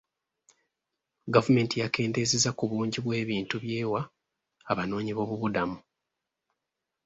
Gavumenti 1.33 1.75
yakendeeza 1.81 2.49
ku 2.57 2.63
bungi 2.71 2.99
bw'ebintu 3.05 3.55
by'ewa 3.63 4.01
abanoonyi 4.71 5.11
b'obubuddamu. 5.13 5.77